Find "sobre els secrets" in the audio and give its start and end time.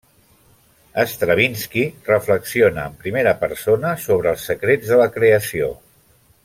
4.07-4.95